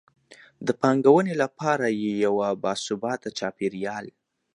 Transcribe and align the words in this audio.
د 0.67 0.67
پانګونې 0.81 1.33
لپاره 1.43 1.85
یو 2.23 2.35
باثباته 2.63 3.29
چاپیریال. 3.37 4.05